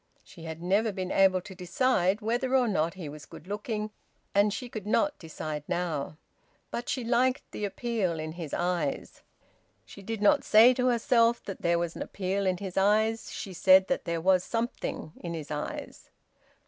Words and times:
She 0.23 0.45
had 0.45 0.63
never 0.63 0.91
been 0.91 1.11
able 1.11 1.41
to 1.41 1.53
decide 1.53 2.21
whether 2.21 2.55
or 2.55 2.67
not 2.67 2.95
he 2.95 3.07
was 3.07 3.27
good 3.27 3.45
looking, 3.45 3.91
and 4.33 4.51
she 4.51 4.67
could 4.67 4.87
not 4.87 5.19
decide 5.19 5.63
now. 5.67 6.17
But 6.71 6.89
she 6.89 7.03
liked 7.03 7.43
the 7.51 7.65
appeal 7.65 8.19
in 8.19 8.31
his 8.31 8.51
eyes. 8.51 9.21
She 9.85 10.01
did 10.01 10.19
not 10.19 10.43
say 10.43 10.73
to 10.73 10.87
herself 10.87 11.43
that 11.43 11.61
there 11.61 11.77
was 11.77 11.95
an 11.95 12.01
appeal 12.01 12.47
in 12.47 12.57
his 12.57 12.77
eyes; 12.77 13.31
she 13.31 13.53
said 13.53 13.89
that 13.89 14.05
there 14.05 14.21
was 14.21 14.43
`something 14.43 15.11
in 15.17 15.35
his 15.35 15.51
eyes.' 15.51 16.09